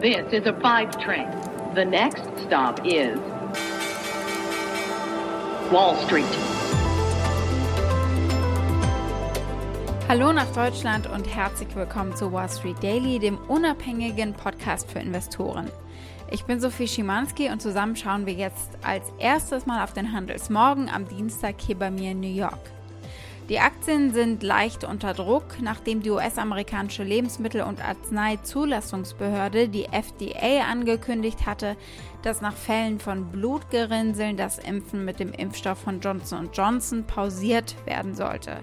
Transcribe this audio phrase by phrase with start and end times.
[0.00, 1.28] This is a five train.
[1.74, 3.18] The next stop is
[5.70, 6.24] Wall Street.
[10.08, 15.70] Hallo nach Deutschland und herzlich willkommen zu Wall Street Daily, dem unabhängigen Podcast für Investoren.
[16.30, 20.88] Ich bin Sophie Schimanski und zusammen schauen wir jetzt als erstes mal auf den Handelsmorgen
[20.88, 22.70] am Dienstag hier bei mir in New York.
[23.50, 31.46] Die Aktien sind leicht unter Druck, nachdem die US-amerikanische Lebensmittel- und Arzneizulassungsbehörde, die FDA, angekündigt
[31.46, 31.76] hatte,
[32.22, 38.14] dass nach Fällen von Blutgerinnseln das Impfen mit dem Impfstoff von Johnson Johnson pausiert werden
[38.14, 38.58] sollte.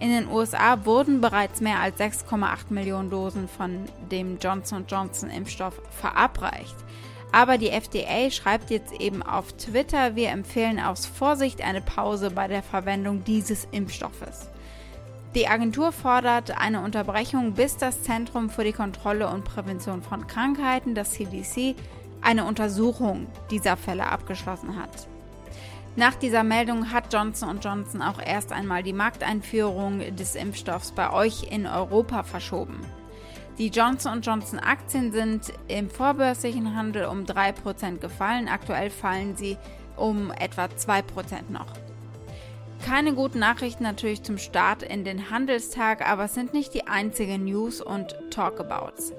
[0.00, 5.80] In den USA wurden bereits mehr als 6,8 Millionen Dosen von dem Johnson Johnson Impfstoff
[5.90, 6.74] verabreicht.
[7.34, 12.46] Aber die FDA schreibt jetzt eben auf Twitter, wir empfehlen aus Vorsicht eine Pause bei
[12.46, 14.50] der Verwendung dieses Impfstoffes.
[15.34, 20.94] Die Agentur fordert eine Unterbrechung, bis das Zentrum für die Kontrolle und Prävention von Krankheiten,
[20.94, 21.74] das CDC,
[22.22, 25.08] eine Untersuchung dieser Fälle abgeschlossen hat.
[25.96, 31.50] Nach dieser Meldung hat Johnson Johnson auch erst einmal die Markteinführung des Impfstoffs bei euch
[31.50, 32.78] in Europa verschoben.
[33.56, 38.48] Die Johnson Johnson Aktien sind im vorbörslichen Handel um 3% gefallen.
[38.48, 39.56] Aktuell fallen sie
[39.96, 41.02] um etwa 2%
[41.50, 41.72] noch.
[42.84, 47.44] Keine guten Nachrichten natürlich zum Start in den Handelstag, aber es sind nicht die einzigen
[47.44, 49.12] News und Talkabouts.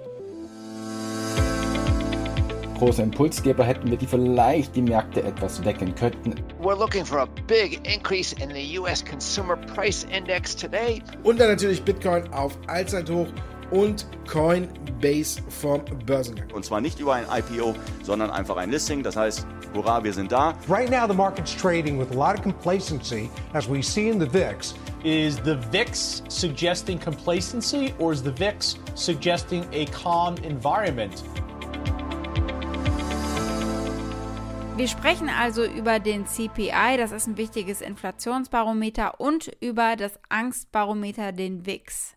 [2.78, 6.36] Große Impulsgeber hätten wir, die vielleicht die Märkte etwas wecken könnten.
[6.62, 11.02] We're looking for a big increase in the US Consumer Price Index today.
[11.24, 13.28] Und dann natürlich Bitcoin auf Allzeithoch
[13.72, 16.52] und Coinbase vom Börsengang.
[16.52, 19.04] Und zwar nicht über ein IPO, sondern einfach ein Listing.
[19.04, 20.54] Das heißt, hurra, wir sind da.
[20.70, 24.32] Right now, the market's trading with a lot of complacency, as we see in the
[24.32, 24.74] VIX.
[25.04, 31.24] Is the VIX suggesting complacency or is the VIX suggesting a calm environment?
[34.78, 41.32] Wir sprechen also über den CPI, das ist ein wichtiges Inflationsbarometer, und über das Angstbarometer,
[41.32, 42.14] den VIX.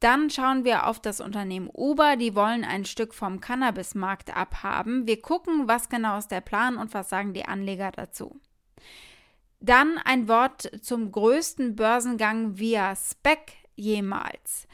[0.00, 2.16] Dann schauen wir auf das Unternehmen Uber.
[2.16, 5.06] Die wollen ein Stück vom Cannabismarkt abhaben.
[5.06, 8.40] Wir gucken, was genau ist der Plan und was sagen die Anleger dazu.
[9.60, 14.66] Dann ein Wort zum größten Börsengang via Spec jemals.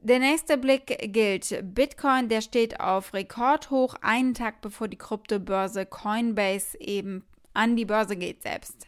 [0.00, 6.80] Der nächste Blick gilt Bitcoin, der steht auf Rekordhoch, einen Tag bevor die Kryptobörse Coinbase
[6.80, 8.86] eben an die Börse geht selbst.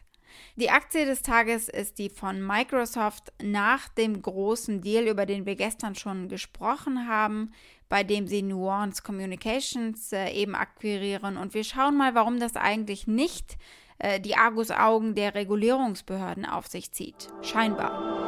[0.57, 5.57] Die Aktie des Tages ist die von Microsoft nach dem großen Deal, über den wir
[5.57, 7.53] gestern schon gesprochen haben,
[7.89, 11.37] bei dem sie Nuance Communications äh, eben akquirieren.
[11.37, 13.59] Und wir schauen mal, warum das eigentlich nicht
[13.99, 17.29] äh, die Argusaugen der Regulierungsbehörden auf sich zieht.
[17.43, 18.20] Scheinbar.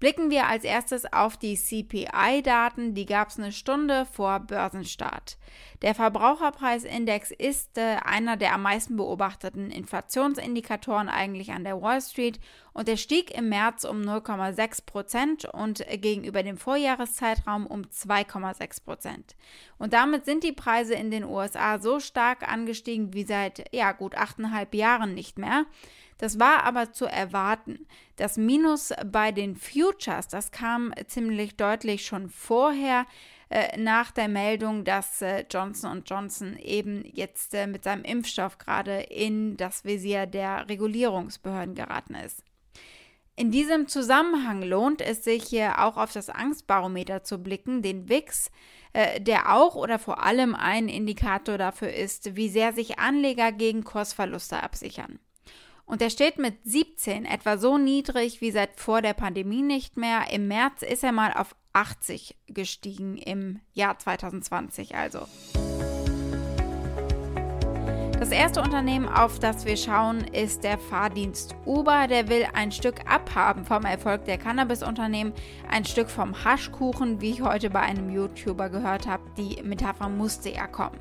[0.00, 2.94] Blicken wir als erstes auf die CPI-Daten.
[2.94, 5.36] Die gab es eine Stunde vor Börsenstart.
[5.82, 12.40] Der Verbraucherpreisindex ist äh, einer der am meisten beobachteten Inflationsindikatoren eigentlich an der Wall Street
[12.72, 19.36] und er stieg im März um 0,6 Prozent und gegenüber dem Vorjahreszeitraum um 2,6 Prozent.
[19.76, 24.14] Und damit sind die Preise in den USA so stark angestiegen wie seit ja gut
[24.16, 25.66] achteinhalb Jahren nicht mehr.
[26.20, 27.86] Das war aber zu erwarten.
[28.16, 33.06] Das Minus bei den Futures, das kam ziemlich deutlich schon vorher
[33.48, 39.00] äh, nach der Meldung, dass äh, Johnson Johnson eben jetzt äh, mit seinem Impfstoff gerade
[39.00, 42.44] in das Visier der Regulierungsbehörden geraten ist.
[43.34, 48.50] In diesem Zusammenhang lohnt es sich hier auch auf das Angstbarometer zu blicken, den WIX,
[49.20, 54.62] der auch oder vor allem ein Indikator dafür ist, wie sehr sich Anleger gegen Kursverluste
[54.62, 55.20] absichern.
[55.90, 60.30] Und er steht mit 17 etwa so niedrig wie seit vor der Pandemie nicht mehr.
[60.30, 65.26] Im März ist er mal auf 80 gestiegen im Jahr 2020 also.
[68.20, 72.06] Das erste Unternehmen, auf das wir schauen, ist der Fahrdienst Uber.
[72.06, 75.32] Der will ein Stück abhaben vom Erfolg der Cannabis-Unternehmen,
[75.68, 79.24] ein Stück vom Haschkuchen, wie ich heute bei einem YouTuber gehört habe.
[79.36, 81.00] Die Metapher musste ja kommen.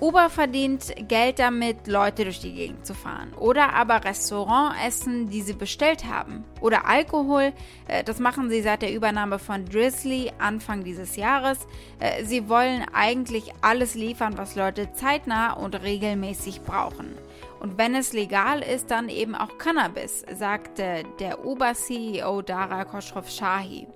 [0.00, 3.32] Uber verdient Geld damit, Leute durch die Gegend zu fahren.
[3.38, 6.44] Oder aber Restaurantessen, die sie bestellt haben.
[6.60, 7.52] Oder Alkohol,
[7.88, 11.66] äh, das machen sie seit der Übernahme von Drizzly Anfang dieses Jahres.
[12.00, 17.16] Äh, sie wollen eigentlich alles liefern, was Leute zeitnah und regelmäßig brauchen.
[17.60, 23.86] Und wenn es legal ist, dann eben auch Cannabis, sagte der Uber-CEO Dara Khosrow-Shahi.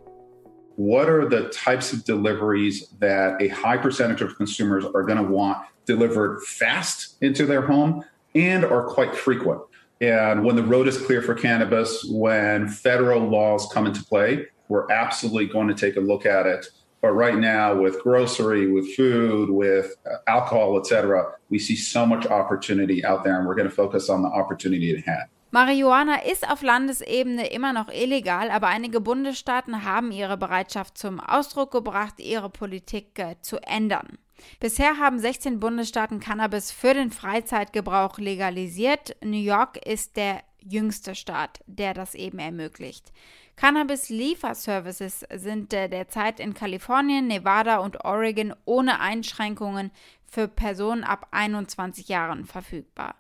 [0.79, 5.25] What are the types of deliveries that a high percentage of consumers are going to
[5.25, 8.05] want delivered fast into their home
[8.37, 9.61] and are quite frequent.
[10.01, 14.89] And when the road is clear for cannabis, when federal laws come into play, we're
[14.93, 16.67] absolutely going to take a look at it.
[17.01, 22.27] But right now, with grocery, with food, with uh, alcohol, etc., we see so much
[22.27, 25.29] opportunity out there, and we're going to focus on the opportunity at hand.
[25.51, 31.71] Marihuana ist auf Landesebene immer noch illegal, aber einige Bundesstaaten haben ihre Bereitschaft zum Ausdruck
[31.71, 34.19] gebracht, ihre Politik äh, zu ändern.
[34.61, 39.17] Bisher haben 16 Bundesstaaten Cannabis für den Freizeitgebrauch legalisiert.
[39.25, 43.11] New York ist der jüngste Staat, der das eben ermöglicht.
[43.57, 49.91] Cannabis-Lieferservices sind äh, derzeit in Kalifornien, Nevada und Oregon ohne Einschränkungen
[50.27, 53.17] für Personen ab 21 Jahren verfügbar.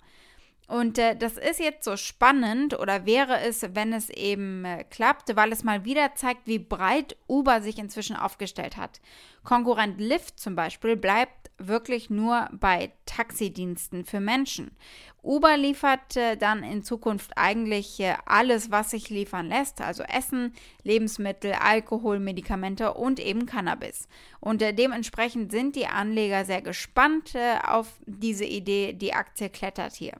[0.69, 5.35] Und äh, das ist jetzt so spannend oder wäre es, wenn es eben äh, klappt,
[5.35, 9.01] weil es mal wieder zeigt, wie breit Uber sich inzwischen aufgestellt hat.
[9.45, 14.77] Konkurrent Lyft zum Beispiel bleibt wirklich nur bei Taxidiensten für Menschen.
[15.23, 20.53] Uber liefert äh, dann in Zukunft eigentlich äh, alles, was sich liefern lässt, also Essen,
[20.83, 24.07] Lebensmittel, Alkohol, Medikamente und eben Cannabis.
[24.39, 28.93] Und äh, dementsprechend sind die Anleger sehr gespannt äh, auf diese Idee.
[28.93, 30.13] Die Aktie klettert hier.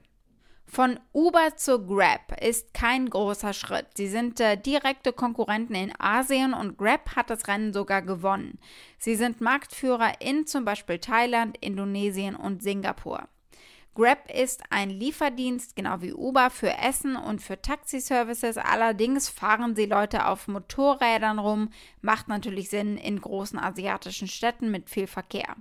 [0.71, 3.87] Von Uber zu Grab ist kein großer Schritt.
[3.95, 8.59] Sie sind äh, direkte Konkurrenten in Asien und Grab hat das Rennen sogar gewonnen.
[8.99, 13.27] Sie sind Marktführer in zum Beispiel Thailand, Indonesien und Singapur.
[13.95, 18.57] Grab ist ein Lieferdienst, genau wie Uber, für Essen und für Taxiservices.
[18.57, 21.69] Allerdings fahren sie Leute auf Motorrädern rum.
[22.01, 25.55] Macht natürlich Sinn in großen asiatischen Städten mit viel Verkehr.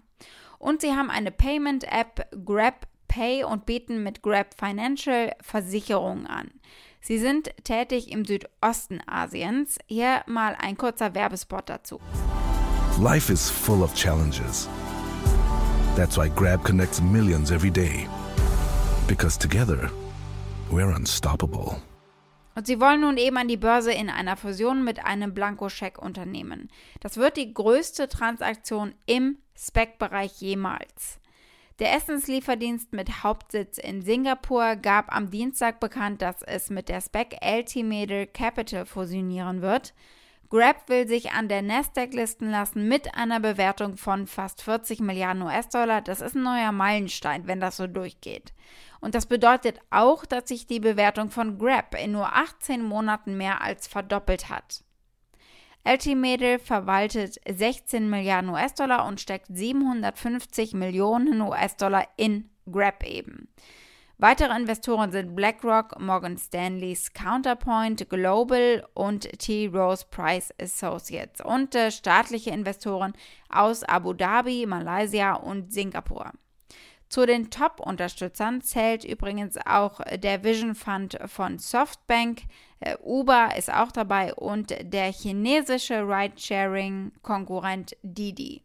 [0.58, 6.50] Und sie haben eine Payment-App, Grab Pay und bieten mit Grab Financial Versicherungen an.
[7.00, 9.78] Sie sind tätig im Südosten Asiens.
[9.86, 12.00] Hier mal ein kurzer Werbespot dazu.
[13.00, 14.68] Life is full of challenges.
[15.96, 18.06] That's why Grab connects millions every day.
[19.06, 19.90] Because together,
[20.70, 21.80] we're unstoppable.
[22.54, 26.68] Und sie wollen nun eben an die Börse in einer Fusion mit einem Blankoscheck-Unternehmen.
[26.98, 31.20] Das wird die größte Transaktion im Spec-Bereich jemals.
[31.78, 37.36] Der Essenslieferdienst mit Hauptsitz in Singapur gab am Dienstag bekannt, dass es mit der SPEC
[37.40, 39.94] Altimeter Capital fusionieren wird.
[40.50, 45.42] Grab will sich an der Nasdaq listen lassen mit einer Bewertung von fast 40 Milliarden
[45.42, 46.00] US-Dollar.
[46.00, 48.52] Das ist ein neuer Meilenstein, wenn das so durchgeht.
[49.00, 53.62] Und das bedeutet auch, dass sich die Bewertung von Grab in nur 18 Monaten mehr
[53.62, 54.82] als verdoppelt hat.
[55.88, 63.48] Altimeter verwaltet 16 Milliarden US-Dollar und steckt 750 Millionen US-Dollar in Grab eben.
[64.18, 69.68] Weitere Investoren sind BlackRock, Morgan Stanley's Counterpoint Global und T.
[69.72, 73.14] Rose Price Associates und äh, staatliche Investoren
[73.48, 76.32] aus Abu Dhabi, Malaysia und Singapur.
[77.08, 82.42] Zu den Top-Unterstützern zählt übrigens auch der Vision Fund von Softbank,
[82.80, 88.62] äh, Uber ist auch dabei und der chinesische Ride-Sharing-Konkurrent Didi.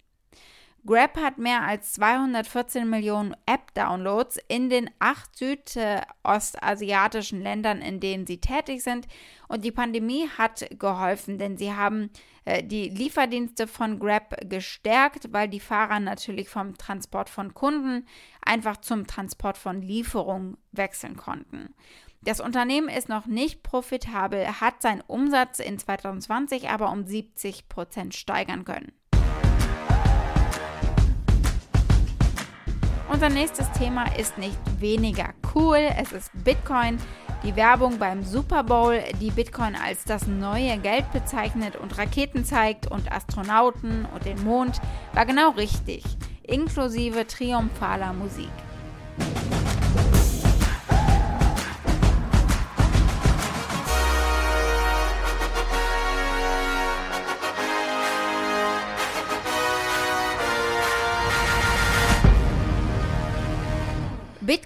[0.85, 8.41] Grab hat mehr als 214 Millionen App-Downloads in den acht südostasiatischen Ländern, in denen sie
[8.41, 9.07] tätig sind.
[9.47, 12.09] Und die Pandemie hat geholfen, denn sie haben
[12.43, 18.05] äh, die Lieferdienste von Grab gestärkt, weil die Fahrer natürlich vom Transport von Kunden
[18.41, 21.73] einfach zum Transport von Lieferungen wechseln konnten.
[22.23, 28.15] Das Unternehmen ist noch nicht profitabel, hat seinen Umsatz in 2020 aber um 70 Prozent
[28.15, 28.91] steigern können.
[33.23, 36.97] Unser nächstes Thema ist nicht weniger cool, es ist Bitcoin.
[37.45, 42.91] Die Werbung beim Super Bowl, die Bitcoin als das neue Geld bezeichnet und Raketen zeigt
[42.91, 44.81] und Astronauten und den Mond,
[45.13, 46.03] war genau richtig,
[46.43, 48.51] inklusive triumphaler Musik.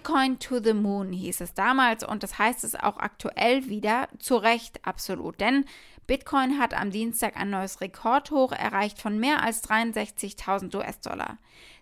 [0.08, 4.38] Bitcoin to the Moon hieß es damals und das heißt es auch aktuell wieder, zu
[4.38, 5.66] Recht absolut, denn
[6.06, 11.40] Bitcoin hat am Dienstag ein neues Rekordhoch erreicht von mehr als 63.000 US-Dollar.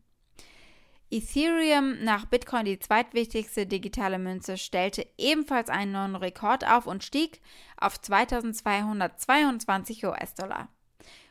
[1.16, 7.40] Ethereum, nach Bitcoin die zweitwichtigste digitale Münze, stellte ebenfalls einen neuen Rekord auf und stieg
[7.78, 10.68] auf 2222 US-Dollar.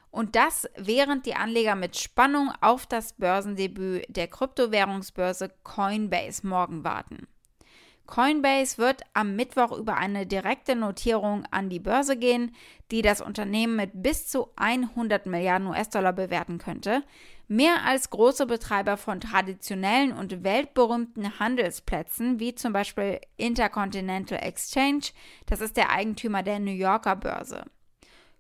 [0.10, 7.28] Und das, während die Anleger mit Spannung auf das Börsendebüt der Kryptowährungsbörse Coinbase morgen warten.
[8.08, 12.56] Coinbase wird am Mittwoch über eine direkte Notierung an die Börse gehen,
[12.92, 17.04] die das Unternehmen mit bis zu 100 Milliarden US-Dollar bewerten könnte.
[17.48, 25.12] Mehr als große Betreiber von traditionellen und weltberühmten Handelsplätzen, wie zum Beispiel Intercontinental Exchange,
[25.46, 27.66] das ist der Eigentümer der New Yorker Börse.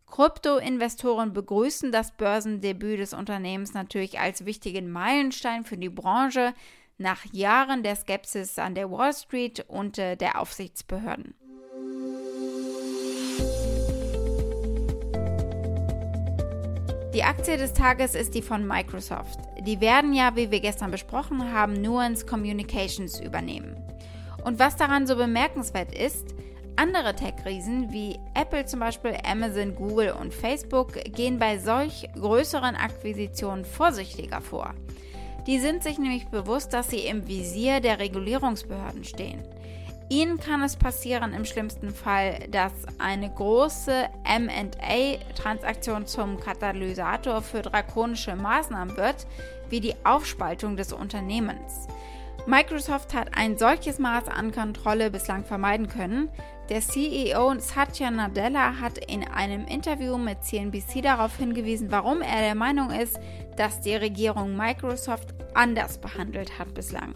[0.07, 6.53] Krypto-Investoren begrüßen das Börsendebüt des Unternehmens natürlich als wichtigen Meilenstein für die Branche,
[6.97, 11.35] nach Jahren der Skepsis an der Wall Street und äh, der Aufsichtsbehörden.
[17.15, 19.39] Die Aktie des Tages ist die von Microsoft.
[19.61, 23.77] Die werden ja, wie wir gestern besprochen haben, Nuance Communications übernehmen.
[24.43, 26.35] Und was daran so bemerkenswert ist,
[26.75, 33.63] andere Tech-Riesen wie Apple zum Beispiel, Amazon, Google und Facebook gehen bei solch größeren Akquisitionen
[33.63, 34.73] vorsichtiger vor.
[35.47, 39.41] Die sind sich nämlich bewusst, dass sie im Visier der Regulierungsbehörden stehen.
[40.07, 48.35] Ihnen kann es passieren im schlimmsten Fall, dass eine große MA-Transaktion zum Katalysator für drakonische
[48.35, 49.25] Maßnahmen wird,
[49.69, 51.87] wie die Aufspaltung des Unternehmens.
[52.45, 56.29] Microsoft hat ein solches Maß an Kontrolle bislang vermeiden können.
[56.69, 62.55] Der CEO Satya Nadella hat in einem Interview mit CNBC darauf hingewiesen, warum er der
[62.55, 63.19] Meinung ist,
[63.57, 67.15] dass die Regierung Microsoft anders behandelt hat bislang.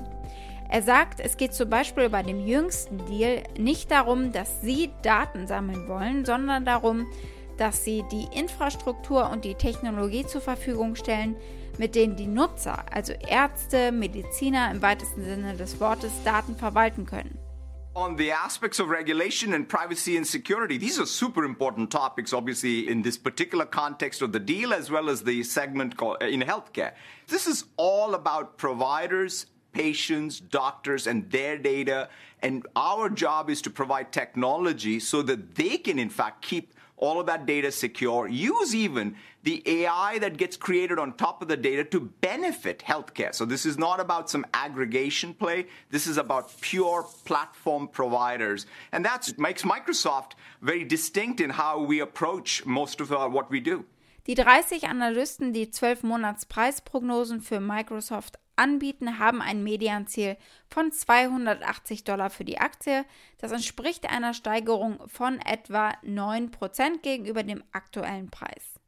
[0.72, 5.48] Er sagt, es geht zum Beispiel bei dem jüngsten Deal nicht darum, dass sie Daten
[5.48, 7.08] sammeln wollen, sondern darum,
[7.58, 11.36] dass sie die Infrastruktur und die Technologie zur Verfügung stellen,
[11.80, 17.40] mit denen die Nutzer, also Ärzte, Mediziner im weitesten Sinne des Wortes, Daten verwalten können.
[17.96, 20.78] on the aspects of regulation and privacy and security.
[20.78, 25.10] These are super important topics, obviously, in this particular context of the deal, as well
[25.10, 26.94] as the segment in healthcare.
[27.28, 32.10] This is all about providers, patients, doctors, and their data.
[32.42, 37.20] And our job is to provide technology so that they can, in fact, keep all
[37.20, 41.56] of that data secure, use even the AI that gets created on top of the
[41.56, 43.34] data to benefit healthcare.
[43.34, 45.68] So this is not about some aggregation play.
[45.90, 48.66] This is about pure platform providers.
[48.92, 53.62] And that makes Microsoft very distinct in how we approach most of our, what we
[53.62, 53.86] do.
[54.28, 60.38] Die 30 Analysten, die 12 Monats Preisprognosen für Microsoft anbieten, haben ein Medianziel
[60.68, 63.06] von 280 Dollar für die Aktie.
[63.40, 68.80] Das entspricht einer Steigerung von etwa 9% gegenüber dem aktuellen Preis.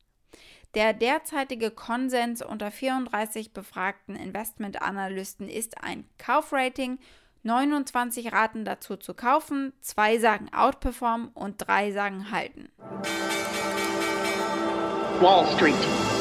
[0.73, 6.99] Der derzeitige Konsens unter 34 befragten Investmentanalysten ist ein Kaufrating.
[7.43, 12.69] 29 raten dazu zu kaufen, zwei sagen outperform und drei sagen halten.
[15.19, 16.20] Wall Street.